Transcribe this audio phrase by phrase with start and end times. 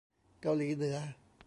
[0.41, 0.97] เกาหลีเหนือ